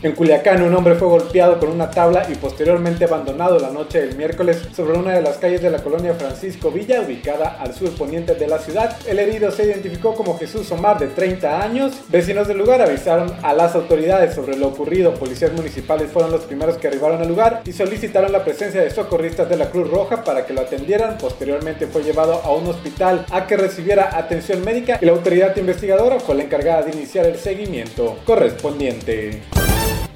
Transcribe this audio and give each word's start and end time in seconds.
En 0.00 0.12
Culiacán, 0.12 0.62
un 0.62 0.72
hombre 0.76 0.94
fue 0.94 1.08
golpeado 1.08 1.58
con 1.58 1.70
una 1.70 1.90
tabla 1.90 2.24
y 2.30 2.36
posteriormente 2.36 3.04
abandonado 3.04 3.58
la 3.58 3.70
noche 3.70 4.00
del 4.00 4.16
miércoles 4.16 4.68
sobre 4.72 4.96
una 4.96 5.12
de 5.12 5.22
las 5.22 5.38
calles 5.38 5.60
de 5.60 5.70
la 5.70 5.82
colonia 5.82 6.14
Francisco 6.14 6.70
Villa, 6.70 7.00
ubicada 7.00 7.56
al 7.60 7.74
sur 7.74 7.90
poniente 7.96 8.36
de 8.36 8.46
la 8.46 8.60
ciudad. 8.60 8.96
El 9.08 9.18
herido 9.18 9.50
se 9.50 9.64
identificó 9.64 10.14
como 10.14 10.38
Jesús 10.38 10.70
Omar, 10.70 11.00
de 11.00 11.08
30 11.08 11.60
años. 11.60 11.94
Vecinos 12.10 12.46
del 12.46 12.58
lugar 12.58 12.80
avisaron 12.80 13.34
a 13.42 13.52
las 13.52 13.74
autoridades 13.74 14.36
sobre 14.36 14.56
lo 14.56 14.68
ocurrido. 14.68 15.14
Policías 15.14 15.52
municipales 15.52 16.12
fueron 16.12 16.30
los 16.30 16.42
primeros 16.42 16.76
que 16.76 16.86
arribaron 16.86 17.20
al 17.20 17.28
lugar 17.28 17.62
y 17.64 17.72
solicitaron 17.72 18.30
la 18.30 18.44
presencia 18.44 18.80
de 18.80 18.90
socorristas 18.90 19.48
de 19.48 19.56
la 19.56 19.68
Cruz 19.68 19.90
Roja 19.90 20.22
para 20.22 20.46
que 20.46 20.52
lo 20.52 20.60
atendieran. 20.60 21.18
Posteriormente 21.18 21.88
fue 21.88 22.04
llevado 22.04 22.34
a 22.44 22.54
un 22.54 22.68
hospital 22.68 23.26
a 23.32 23.48
que 23.48 23.56
recibiera 23.56 24.16
atención 24.16 24.64
médica 24.64 25.00
y 25.02 25.06
la 25.06 25.12
autoridad 25.12 25.56
investigadora 25.56 26.20
fue 26.20 26.36
la 26.36 26.44
encargada 26.44 26.82
de 26.82 26.92
iniciar 26.92 27.26
el 27.26 27.36
seguimiento 27.36 28.18
correspondiente. 28.24 29.57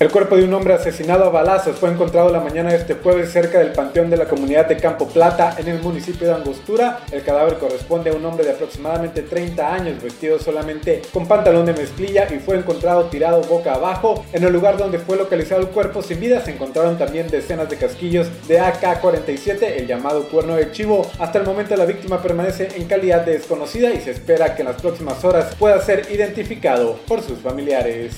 El 0.02 0.10
cuerpo 0.10 0.34
de 0.34 0.42
un 0.42 0.52
hombre 0.52 0.74
asesinado 0.74 1.22
a 1.22 1.28
balazos 1.28 1.76
fue 1.76 1.88
encontrado 1.88 2.28
la 2.28 2.40
mañana 2.40 2.70
de 2.70 2.78
este 2.78 2.94
jueves 2.94 3.30
cerca 3.30 3.60
del 3.60 3.70
panteón 3.70 4.10
de 4.10 4.16
la 4.16 4.24
comunidad 4.24 4.66
de 4.66 4.76
Campo 4.76 5.06
Plata 5.06 5.54
en 5.58 5.68
el 5.68 5.80
municipio 5.80 6.26
de 6.26 6.34
Angostura. 6.34 6.98
El 7.12 7.22
cadáver 7.22 7.58
corresponde 7.58 8.10
a 8.10 8.14
un 8.14 8.24
hombre 8.24 8.44
de 8.44 8.50
aproximadamente 8.50 9.22
30 9.22 9.72
años 9.72 10.02
vestido 10.02 10.40
solamente 10.40 11.02
con 11.12 11.28
pantalón 11.28 11.66
de 11.66 11.74
mezclilla 11.74 12.26
y 12.34 12.40
fue 12.40 12.56
encontrado 12.56 13.04
tirado 13.04 13.42
boca 13.42 13.74
abajo. 13.74 14.24
En 14.32 14.42
el 14.42 14.52
lugar 14.52 14.76
donde 14.76 14.98
fue 14.98 15.16
localizado 15.16 15.60
el 15.60 15.68
cuerpo 15.68 16.02
sin 16.02 16.18
vida 16.18 16.40
se 16.40 16.50
encontraron 16.50 16.98
también 16.98 17.28
decenas 17.28 17.70
de 17.70 17.76
casquillos 17.76 18.26
de 18.48 18.58
AK-47, 18.58 19.62
el 19.76 19.86
llamado 19.86 20.24
cuerno 20.24 20.56
de 20.56 20.72
chivo. 20.72 21.08
Hasta 21.20 21.38
el 21.38 21.44
momento 21.44 21.76
la 21.76 21.84
víctima 21.84 22.20
permanece 22.20 22.70
en 22.74 22.88
calidad 22.88 23.24
de 23.24 23.34
desconocida 23.34 23.92
y 23.92 24.00
se 24.00 24.10
espera 24.10 24.56
que 24.56 24.62
en 24.62 24.68
las 24.68 24.82
próximas 24.82 25.24
horas 25.24 25.54
pueda 25.54 25.80
ser 25.80 26.08
identificado 26.10 26.96
por 27.06 27.22
sus 27.22 27.38
familiares. 27.38 28.16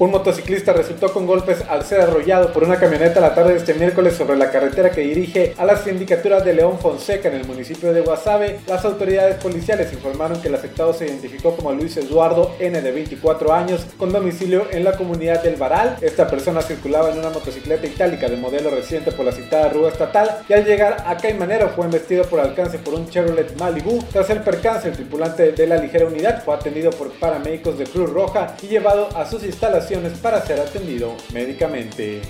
Un 0.00 0.12
motociclista 0.12 0.72
resultó 0.72 1.12
con 1.12 1.26
golpes 1.26 1.62
al 1.68 1.84
ser 1.84 2.00
arrollado 2.00 2.54
por 2.54 2.64
una 2.64 2.78
camioneta 2.78 3.20
la 3.20 3.34
tarde 3.34 3.52
de 3.52 3.58
este 3.58 3.74
miércoles 3.74 4.16
sobre 4.16 4.38
la 4.38 4.50
carretera 4.50 4.90
que 4.90 5.02
dirige 5.02 5.52
a 5.58 5.66
las 5.66 5.84
sindicaturas 5.84 6.42
de 6.42 6.54
León 6.54 6.78
Fonseca 6.78 7.28
en 7.28 7.34
el 7.34 7.46
municipio 7.46 7.92
de 7.92 8.00
Guasave. 8.00 8.60
Las 8.66 8.82
autoridades 8.86 9.36
policiales 9.36 9.92
informaron 9.92 10.40
que 10.40 10.48
el 10.48 10.54
afectado 10.54 10.94
se 10.94 11.06
identificó 11.06 11.54
como 11.54 11.74
Luis 11.74 11.98
Eduardo 11.98 12.56
N 12.58 12.80
de 12.80 12.92
24 12.92 13.52
años 13.52 13.84
con 13.98 14.10
domicilio 14.10 14.68
en 14.70 14.84
la 14.84 14.96
comunidad 14.96 15.42
del 15.42 15.56
Varal. 15.56 15.98
Esta 16.00 16.26
persona 16.28 16.62
circulaba 16.62 17.10
en 17.10 17.18
una 17.18 17.28
motocicleta 17.28 17.86
itálica 17.86 18.26
de 18.26 18.38
modelo 18.38 18.70
reciente 18.70 19.12
por 19.12 19.26
la 19.26 19.32
citada 19.32 19.68
rúa 19.68 19.90
estatal 19.90 20.44
y 20.48 20.54
al 20.54 20.64
llegar 20.64 21.04
a 21.06 21.18
Caimanero 21.18 21.68
fue 21.76 21.84
embestido 21.84 22.24
por 22.24 22.40
alcance 22.40 22.78
por 22.78 22.94
un 22.94 23.10
Chevrolet 23.10 23.54
Malibu. 23.58 24.02
Tras 24.10 24.30
el 24.30 24.40
percance, 24.40 24.88
el 24.88 24.94
tripulante 24.94 25.52
de 25.52 25.66
la 25.66 25.76
ligera 25.76 26.06
unidad 26.06 26.42
fue 26.42 26.54
atendido 26.54 26.90
por 26.90 27.10
paramédicos 27.18 27.76
de 27.76 27.84
Cruz 27.84 28.08
Roja 28.08 28.56
y 28.62 28.68
llevado 28.68 29.10
a 29.14 29.26
sus 29.26 29.44
instalaciones 29.44 29.89
para 30.22 30.40
ser 30.46 30.60
atendido 30.60 31.16
médicamente. 31.32 32.22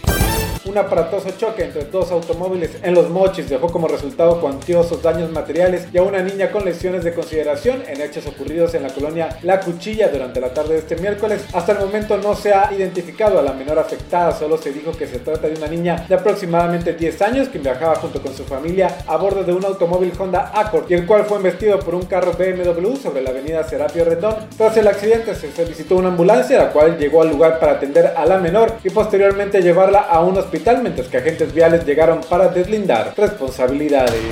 Un 0.71 0.79
aparatoso 0.79 1.31
choque 1.37 1.65
entre 1.65 1.87
dos 1.87 2.13
automóviles 2.13 2.77
en 2.85 2.95
Los 2.95 3.11
Mochis 3.11 3.49
dejó 3.49 3.67
como 3.73 3.89
resultado 3.89 4.41
cuantiosos 4.41 5.03
daños 5.03 5.29
materiales 5.33 5.89
y 5.93 5.99
a 5.99 6.05
una 6.05 6.23
niña 6.23 6.53
con 6.53 6.65
lesiones 6.65 7.03
de 7.03 7.13
consideración 7.13 7.83
en 7.89 8.01
hechos 8.01 8.25
ocurridos 8.29 8.73
en 8.75 8.85
la 8.85 8.91
colonia 8.91 9.37
La 9.43 9.59
Cuchilla 9.59 10.07
durante 10.07 10.41
la 10.41 10.55
tarde 10.55 10.75
de 10.75 10.79
este 10.79 10.95
miércoles. 10.95 11.45
Hasta 11.53 11.73
el 11.73 11.81
momento 11.81 12.19
no 12.19 12.37
se 12.37 12.55
ha 12.55 12.73
identificado 12.73 13.41
a 13.41 13.43
la 13.43 13.53
menor 13.53 13.81
afectada, 13.81 14.31
solo 14.31 14.59
se 14.59 14.71
dijo 14.71 14.93
que 14.93 15.09
se 15.09 15.19
trata 15.19 15.49
de 15.49 15.57
una 15.57 15.67
niña 15.67 16.07
de 16.09 16.15
aproximadamente 16.15 16.93
10 16.93 17.21
años 17.23 17.49
que 17.49 17.59
viajaba 17.59 17.97
junto 17.97 18.23
con 18.23 18.33
su 18.33 18.45
familia 18.45 18.99
a 19.09 19.17
bordo 19.17 19.43
de 19.43 19.53
un 19.53 19.65
automóvil 19.65 20.13
Honda 20.17 20.53
Accord 20.55 20.89
y 20.89 20.95
el 20.95 21.05
cual 21.05 21.25
fue 21.25 21.39
embestido 21.39 21.81
por 21.81 21.97
un 21.97 22.03
carro 22.03 22.35
BMW 22.35 22.95
sobre 22.95 23.23
la 23.23 23.31
avenida 23.31 23.65
Serapio 23.65 24.05
Redón. 24.05 24.37
Tras 24.57 24.77
el 24.77 24.87
accidente 24.87 25.35
se 25.35 25.51
solicitó 25.51 25.97
una 25.97 26.11
ambulancia 26.11 26.59
la 26.59 26.71
cual 26.71 26.97
llegó 26.97 27.23
al 27.23 27.31
lugar 27.31 27.59
para 27.59 27.73
atender 27.73 28.15
a 28.17 28.25
la 28.25 28.39
menor 28.39 28.75
y 28.85 28.91
posteriormente 28.91 29.63
llevarla 29.63 29.99
a 29.99 30.21
un 30.21 30.39
hospital 30.39 30.60
mientras 30.83 31.09
que 31.09 31.19
agentes 31.19 31.53
viales 31.53 31.85
llegaron 31.85 32.21
para 32.29 32.49
deslindar 32.49 33.15
responsabilidades. 33.17 34.23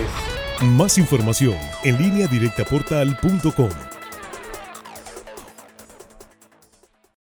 Más 0.60 0.98
información 0.98 1.56
en 1.84 1.98
línea 1.98 2.26
directa 2.26 2.64
portal.com. 2.64 3.87